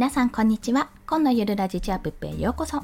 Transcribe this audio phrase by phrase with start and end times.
[0.00, 0.88] 皆さんこんにちは。
[1.06, 2.80] 今のゆるラジチアップへようこそ。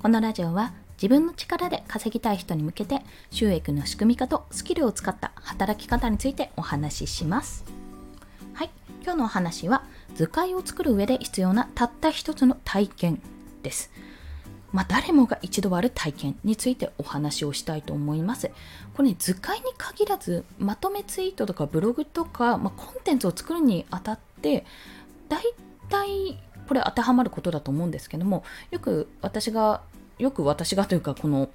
[0.00, 7.66] このラジオは自分の力で稼ぎたい人に向けて収益の仕組み化とスキルを使った働き方についてお話しします。
[8.54, 8.70] はい。
[9.02, 9.84] 今日のお話は
[10.14, 13.20] 図解を作る上で必要なたった一つの体験
[13.62, 13.90] です。
[14.72, 18.50] まあ、誰もが一度ある体験についてお話をしたいと思います。
[18.94, 24.64] これ、ね、図解に限らず、まとめツイートとかブログとか、まあ、コンテンツを作るにあたって、
[25.28, 25.42] 大
[25.90, 29.82] 体これ当てはまることだと思うんですけども、よく私が、
[30.18, 31.48] よく私がというか、この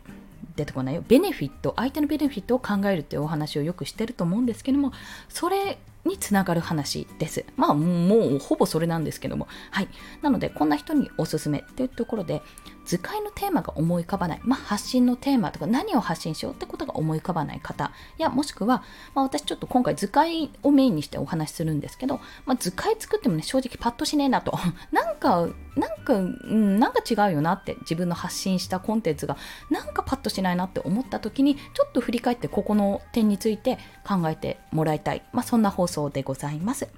[0.55, 1.04] 出てこないよ。
[1.08, 4.91] ベネフィット、相手のベネフィットを考えるっていうお話をよくしてると思うんですけども、
[5.27, 5.77] それ
[6.09, 7.45] につながる話です。
[7.55, 9.48] まあもうほぼそれなんですけども。
[9.72, 9.88] はい。
[10.22, 12.41] なのでこんな人におすすめというところで
[12.86, 14.41] 図解のテーマが思い浮かばない。
[14.44, 18.84] まあ発信のテーマとか何を発信しようってことが思い浮かばない方やもしくは、
[19.14, 24.58] まあ、私ちょっと今回図解をメインにしてお話しするんですけど、まあ、図解作ってもね正直パッとしねえなと。
[24.91, 25.47] なんか、
[25.80, 29.38] なんか、うん、なんか違うよなって自分の発信したコンテンツが
[29.69, 35.23] なんかパッとしないなって思った時にちょっと振り返ってここの点について考えてもらいたい。
[35.31, 36.89] まあそんな放送でございます。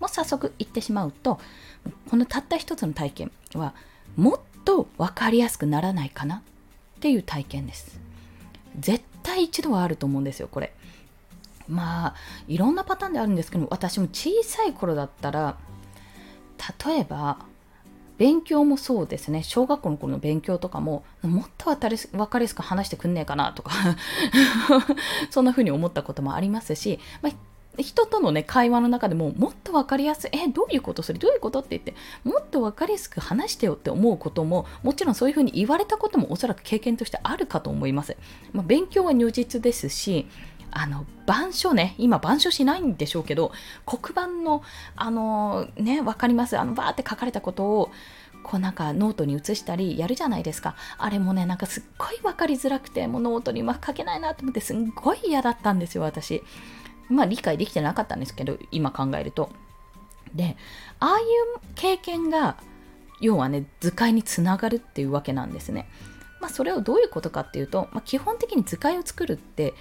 [0.00, 1.38] もう早速言ってしまうと、
[2.08, 3.74] このたった一つの体験は、
[4.16, 6.42] もっと分かりやすくならないかなっ
[7.00, 8.00] ていう体験です。
[8.78, 10.72] 絶対一度はあると思うんですよ、これ。
[11.68, 12.14] まあ、
[12.48, 15.58] いろんなパターンであるんですけど、私も小さい頃だったら、
[16.86, 17.38] 例えば、
[18.20, 19.42] 勉強もそうですね。
[19.42, 23.72] 小学校の頃の勉強とかももっと分かりやすく話してくんねえかなとか
[25.30, 27.32] そんな風に思ったこともありますし、まあ、
[27.78, 38.18] 人とのね会話の中でももっと分かりやすいえどういうことそれどういうことって言ってもっと分かりやすく話してよって思うことももちろんそういうふうに言われたこともおそらく経験としてあるかと思います、
[38.52, 40.26] まあ、勉強は如実ですし
[40.72, 43.52] あの板書ね今板書しないんでしょうけど
[43.86, 44.62] 黒板の
[44.96, 46.58] あのね分かります？
[46.58, 47.90] あのバーって書かれたことを
[48.42, 56.42] こうなんかノートに移したりやるじゃないですかあれもねなんかすっごい分かりづらくてもうノートにうまく書けないなと思ってすっごい嫌だったんですよ私
[57.08, 59.50] まあ理解できてなかったんですけど、今考えると。
[60.32, 60.56] で、
[61.00, 61.26] ああいう
[61.74, 62.56] 経験が、
[63.20, 65.88] 要はね、図解につながるっていうわけなんですね。
[66.40, 69.74] まあそれをどういうことかっていうと、まあ、基本的に図解を作るって、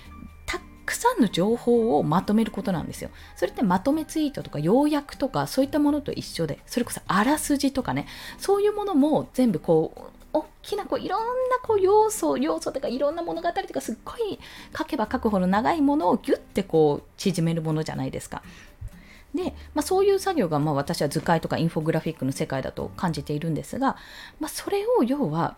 [0.89, 3.11] くさんの情報をまとめることなんですよ。
[3.35, 8.07] それってまとめツイートとか要約とかそういったものと一緒で、それこそあらすじとかね、
[8.39, 10.01] そういうものも全部こう、
[10.33, 14.39] 大きなこういろんなこう要素要素とかいろんな物語とかすっごい
[14.77, 18.41] 書けば書くほど長いものをギュッてこう縮めるものじゃないですか。
[19.33, 23.95] で、まあ、そういう作業がまあ私は図解とかインフォグラフィックの世界だと感じているんですが、
[24.39, 25.55] まあ、それを要は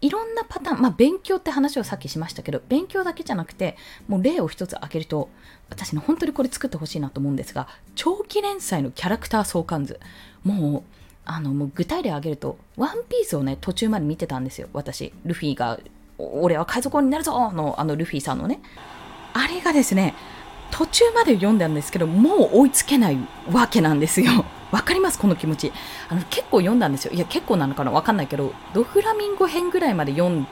[0.00, 3.76] いろんなパターン、まあ、勉強って話をさっきしましたけど勉強だけじゃなくて
[4.06, 5.28] もう例を一つ挙げると
[5.70, 7.66] 私ね本当にこれ作ってほしいなと思うんですが
[7.96, 9.98] 長期連載のキャラクター相関図
[10.44, 10.98] もう
[11.28, 15.12] あのもう具体例挙げると、ワンピースをね、途中まで見てたんですよ、私。
[15.26, 15.78] ルフィが、
[16.16, 18.60] 俺は海賊王になるぞの、あのルフィさんのね。
[19.34, 20.14] あれがですね、
[20.70, 23.18] 途中まで読んだんですけど、もう追いつけない
[23.52, 24.46] わけなんですよ。
[24.70, 25.72] 分かりますこの気持ち。
[26.08, 27.12] あの、結構読んだんですよ。
[27.12, 27.90] いや、結構なのかな？
[27.90, 30.46] わかんないけど、ドフラミンゴ編ぐらいまで読ん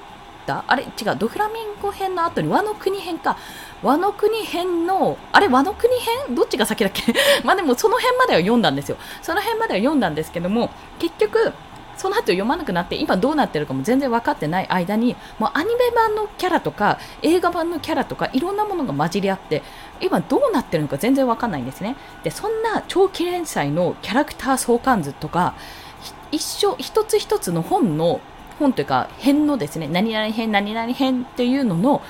[0.46, 0.64] だ？
[0.66, 0.84] あれ？
[0.84, 3.36] 違う、ドフラミンゴ編の後に和の国編か。
[3.82, 5.48] 和の国編の、あれ？
[5.48, 5.92] 和の国
[6.26, 6.34] 編？
[6.34, 7.02] どっちが先だっけ？
[7.44, 8.96] まあでもその辺までは読んだんですよ。
[9.22, 11.52] その辺までは読んだんですけども、結局、
[11.96, 19.62] その後読まなくなって今どうなってるかも全然分かってない間にもうアニメ版のキャラとか映画版のキャラとかいろんなものが混じり合って
[20.00, 21.96] 今どうなってるのか全然分かんないんですね。
[22.22, 25.54] でそんな長期連載のキャラクター相関図とか
[26.32, 28.20] 一緒一つ一つの本の
[28.58, 32.02] 本というか編のですね何々編何々編っていうのの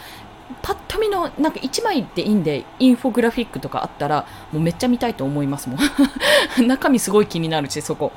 [0.62, 5.78] パッと見のなんか1枚でいいんでインフォグラフィックとかあったらもうめっちゃ見たいと思いますもん。
[6.66, 8.12] 中身すごい気になるしそこ。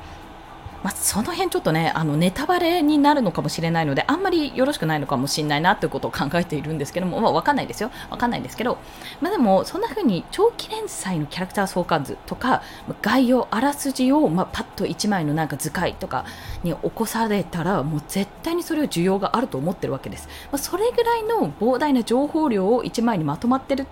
[0.84, 7.91] まあ、その辺ちょっとねあのネタバレになるのかもしれないのであんまりよろしくないのかもしれないなということを考えているんですけども、まあ、分かんないですよ。
[8.09, 8.78] 分かんないんですけど、
[9.22, 12.62] まあ、でもそんな風に長期連載のキャラクター相関図とか
[13.01, 16.25] 概要あらすじを、まあ、パッと1枚のなんか図解とか
[16.63, 23.83] に起こされたらもう絶対にそれを需要があると思ってるわけです、まあ、それぐらいの膨大な情報量を1枚にまとまってる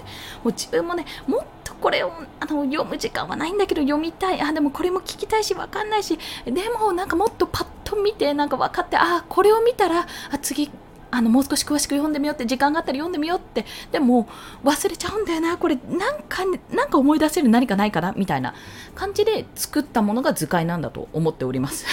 [0.44, 1.46] もう自分もねもっ
[1.82, 4.42] これをあの読む時間はないんだけど読みたい。
[4.42, 6.18] あでもこれも聞きたいし分かんないし。
[6.46, 10.70] でもなんかもっとパッと見てなんか分かってあこれを見たらあ次
[11.10, 13.66] あのもう少し詳しく読んでみようって時間があったら読んでみようって。
[13.92, 14.28] でも
[14.64, 15.58] 忘れちゃうんだよな。
[15.58, 18.14] これなんかなんか思い出せる何かないかな？
[18.16, 18.54] みたいな。
[18.96, 21.86] 感じで作ったものが図解なんだと思っております。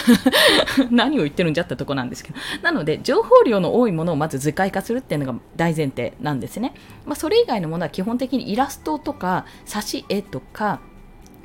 [0.90, 2.38] 何を言ってるんじゃってとこなんですけど。
[2.62, 6.74] なので情報量の多いものをまず図解化するっていうのが大前提なんですね、
[7.04, 10.80] まあ、それ以外のものは基本的にイラストとか挿絵とか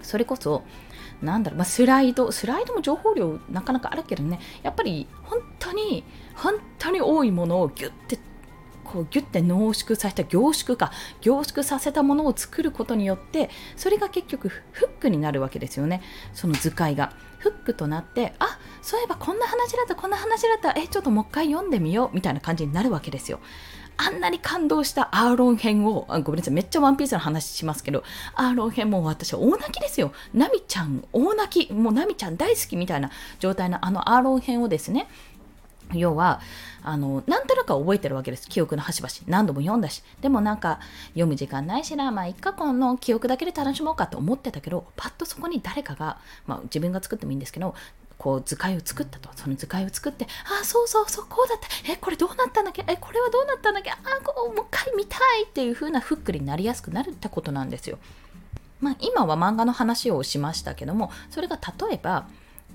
[0.01, 0.63] それこそ
[1.21, 6.04] なんだろう、まあ、スライド、スライドも情報量なかなかあるけどね、やっぱり本当に、
[6.39, 8.19] 本当に多いものをギュッて
[8.83, 10.91] こうギュッて濃縮させた凝縮か
[11.21, 16.01] 凝縮させたものを作ることによってそれが結局フックになるわけですよね。
[16.33, 17.13] その図解が。
[17.39, 20.77] フックとなってあそういえばこんな話だったこんな話だった。
[20.77, 22.15] えちょっともう一回読んでみよう。
[22.15, 23.39] みたいな感じになるわけですよ。
[23.95, 30.13] あんなに感動したアーロン編を、あごめんなさい、めっちゃワンピースの話しますけど、アーロン編も私は大泣きですよ。
[30.33, 35.09] ナミちゃん、大泣き、もうナミちゃん大好きみたいな状態のあのアーロン編をですね、
[35.94, 36.39] 要は
[36.83, 38.47] あのなんとなく覚えてるわけです。
[38.47, 39.09] 記憶の端々。
[39.27, 40.03] 何度も読んだし。
[40.21, 42.12] でもなんか読む時間ないしな。
[42.12, 47.74] まあ一過去の記憶だけで楽しもうかと思ってたけどパッとそこに誰かが、まあ、自分が作ってもいいんですけど
[48.18, 49.30] こう図解を作ったと。
[49.36, 51.68] その図解を作ってああそうそうそうこうだった。
[51.92, 52.83] えこれどうなったんだっけ？
[52.88, 53.92] えこれはどうなったんだっけ？
[53.92, 57.97] あこうもう一回見たいっていう風なフックになりやすくなるってことなんですよ。
[58.81, 62.27] まあ、今は漫画の話をしましたけどもそれが例えば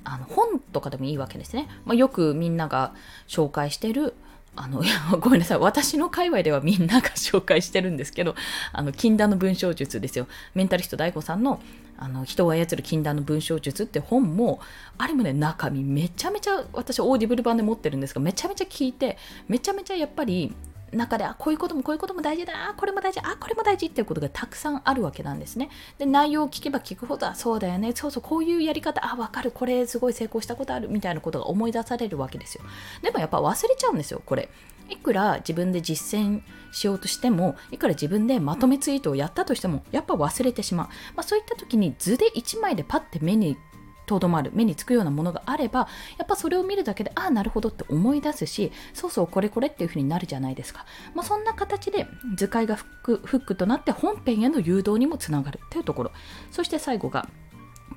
[0.04, 1.68] あの本とかでもいいわけですね。
[1.84, 2.94] まあ、よくみんなが
[3.26, 4.14] 紹介してる
[4.56, 4.82] あの、
[5.18, 5.58] ごめんなさい。
[5.58, 8.34] 私の界隈ではみんなが紹介してるんですけど、
[8.72, 10.28] あの、禁断の文章術ですよ。
[10.54, 11.60] メンタリスト DAIGO さんの、
[11.98, 14.60] あの、人を操る禁断の文章術って本も、
[14.98, 19.18] あれもね、中身めちゃめちゃ、私 Audible 版で持ってるんですが、めちゃめちゃ聞いて、
[19.48, 20.54] めちゃめちゃやっぱり、
[20.94, 25.70] 中であこういうこともこういうことも大事だあこれも大事あこれも大事っていうことがたくさんあるわけなんですね。
[25.98, 32.62] で内容を聞けば聞くほどあそうだよねそうそうこういうやり方あ分かるこれすごい成功したことあるみたいなことが思い出されるわけですよ。
[33.02, 34.48] でもやっぱ忘れちゃうんですよこれ。
[34.90, 36.42] いくら自分で実践
[36.72, 40.86] しようとしてもいくら自分でまとめツイートをやったとしてもやっぱ忘れてしまう、
[41.16, 43.56] まあ、そういった時に図で1枚でパッて目に
[44.06, 52.06] とどまる目につくようなものがあればやっぱそれを見るだけでああなるほどって思い出すしそうそうこれこれっていう風になるじゃないですか、まあ、そんな形で
[52.36, 55.60] 図解がフックフックとなって本編への誘導にもつながる。
[55.70, 56.12] というところ。
[56.50, 57.28] そして最後が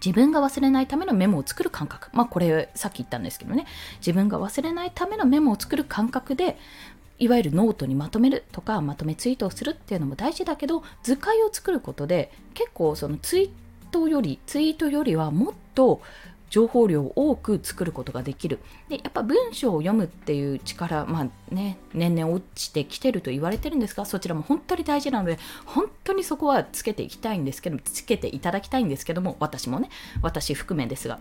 [0.03, 2.09] 自分が忘れないためのメモを作る感覚。
[2.13, 3.65] まあこれさっき言ったんですけどね。
[3.99, 6.57] 自分が忘れないためのメモを作る感覚で
[7.19, 13.49] いわゆるノートにまとめるとかまとめツイートをするっていうのも大事だけど図解を作ることで結構そのツイー
[13.91, 16.01] トよりツイートよりはもっと
[16.49, 18.59] 情報量を多く作ることができる。
[18.89, 29.89] でやっぱ文章を読むっていう力まあね年々落ちてきてると言われてるんですがそちらも本当に大事なので本当にそこはつけていきたいんですけどつけていただきたいんですけども私もね
[30.21, 31.19] 私含めですが。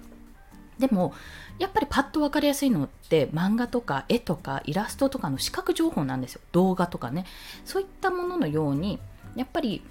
[0.78, 1.14] でも
[1.58, 6.40] やっぱりパッと分かりやすいのって漫画とか絵とかイラストとかの視覚情報なんですよ。
[6.52, 7.24] 動画とかね。
[7.64, 8.98] そういったもののように
[9.34, 9.82] やっぱり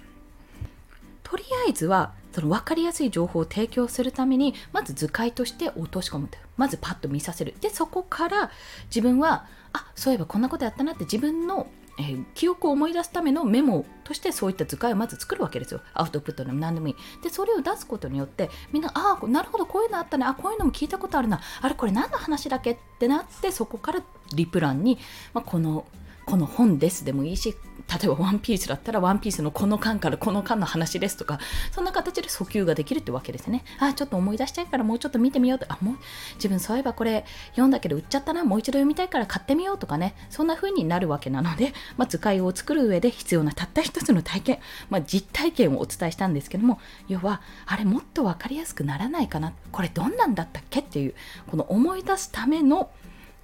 [1.28, 6.38] とりあえずはその分かりやすい情報を提供するためにまず図解として落とし込むと。
[6.56, 7.54] まずパッと見させる。
[7.60, 8.50] でそこから
[8.90, 11.66] 自分はあそういえばこんなことやったなって自分の、
[11.98, 15.80] えー、記憶を思い出すためのメモとしてそういった図解をまず作るわけですよ。
[15.94, 16.96] アウトプットでも何でもいい。
[17.24, 20.26] でそれを出すことによってみんなああなるほどこういうのあったね。
[20.26, 21.40] あこういうのも聞いたことあるな。
[21.60, 22.72] あれこれ何の話だっけ？
[22.72, 24.00] ってなってそこから
[24.34, 24.98] リプランに、
[25.34, 25.86] まあ、この
[26.26, 27.56] この本ですでもいいし
[27.88, 31.38] 例えばワンピースだったらワンピースのこの巻からこの巻の話ですとか
[31.70, 33.62] そんな形で訴求ができるってわけですね。
[33.78, 35.96] あちょっと思い出したいからもうちょっと見てみようとあもう
[36.34, 40.16] 自分そういえばこれ読んだけど売っちゃったなもう一度読みたいから買ってみようとかね。
[40.28, 44.58] そんな風になるわけなので、まあ、図解を作る上で必要なたった一つの体験、
[44.90, 49.52] まあ、実体験をお伝えしたんですけども要はあれもっと分かりやすくならないかな。
[49.70, 51.14] これどんなんだったっけっていう
[51.48, 52.90] この思い出すための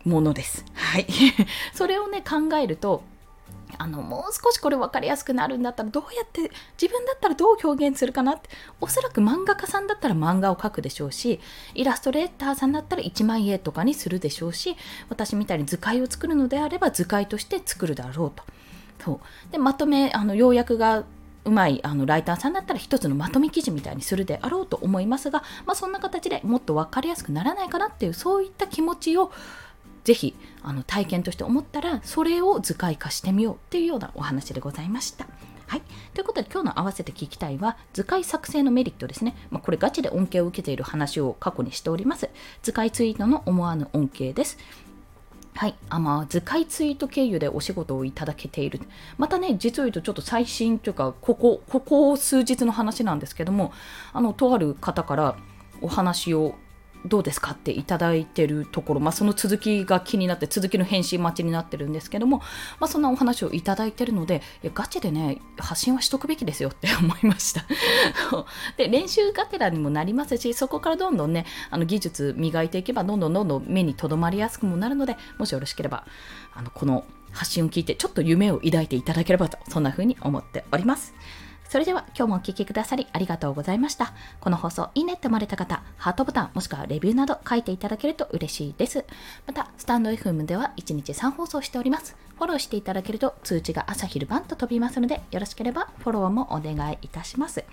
[0.04, 0.64] ものです。
[0.74, 1.06] はい。
[1.74, 3.02] それをね、考えると、
[3.78, 8.48] あのもう少しこれ分かりやすくなるんだったらどうやって自分だったらどう表現するかなって
[8.80, 11.40] おそらく漫画家さんだったら漫画を描くでしょうし
[11.74, 14.76] イラストレーターさんだったら1万円とかにするでしょうし
[15.08, 18.44] 私みたいに図解を作るのであれば図解として作るだろうと
[19.04, 21.04] そうでまとめあの要約が
[21.44, 29.32] うまいあのライターさんだったら一つのまとめ記事みたいにするであろうと思いますが、まあ、そんな形でもっと分かりやすくならないかなっていうそういった気持ちを
[30.04, 35.26] ぜひあの体験として思ったらそれを図解化してみようっていうようなお話でございました。
[35.66, 35.82] はい。
[36.12, 39.34] ということで今日の合わせて聞きたいは図解作成のメリットですね。
[39.50, 42.28] まあ、これガチで恩恵を受けている話を過去にしております。
[42.62, 44.58] 図解ツイートの思わぬ恩恵です。
[45.54, 45.74] はい。
[45.88, 48.80] あ、まあ、図解ツイート経由でお仕事をいただけている。
[49.16, 53.72] またね、実を言うとちょっと最新というか、ここ、ここ数日の話なんですけども、
[54.12, 55.36] あの、とある方から
[55.80, 56.54] お話を
[57.04, 62.38] どうですかっていただいてるところ、まあ、その続きが気になって続きの返信待ちになってるんですけども、
[62.78, 67.64] まあ、そんなお話をいただいてるのでいやガチでね発信はしとくべきですよって 思いました。
[68.76, 76.04] で練習がてらにもなりますしそこからどんどんねあの技術磨いていけばどんどんどんどん目に留まりやすくもなるのでもしよろしければ
[76.54, 81.14] あのこの発信を聞いてちょっと夢を抱いていただければとそんな風に思っております。
[81.72, 84.12] それでは今日もお聴きくださりありがとうございました。
[84.40, 89.06] この放送いいねって思われた方、ハートボタンもしくはレビューなど書いていただけると嬉しいです。
[89.46, 92.14] また、スタンド FM では1日3放送しております。
[92.36, 97.64] フォローしていただけると通知が朝昼晩と飛びますので、よろしければフォローもお願いいたします。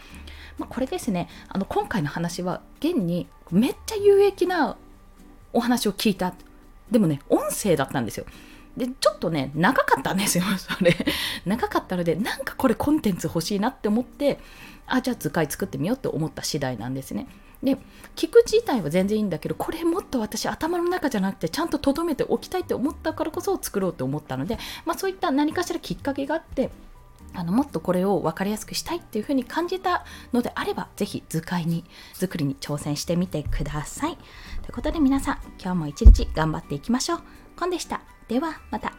[0.58, 4.77] まあ、これですね、あの今回の話は現にめっちゃ有益な
[5.51, 6.34] お話を聞いた。
[6.89, 8.25] でもね、音声だったんですよ。
[8.80, 10.96] で、ちょっとね、長かったんですよ、それ。
[11.46, 14.40] 長かったので、なんかこれコンテンツ欲しいなって思って、
[14.88, 17.28] あ、じゃあ図解作ってみようって思った次第なんですね。
[17.62, 17.78] で、
[18.16, 26.70] 聞く自体は全然いいんだけど、これもっと私頭の中じゃなくて、ちゃんと留めておきたいって思ったからこそ作ろうと思ったので、まあそういった何かしらきっかけがあって、
[27.34, 31.84] あのもっとこれを分かりやすくしたいっていうふうに感じたのであれば、ぜひ図解に、
[32.14, 34.16] 作りに挑戦してみてください。
[34.62, 37.22] ということで皆さん、今日も一日頑張っていきましょう。
[37.58, 38.19] コンでした。
[38.30, 38.94] ではまた。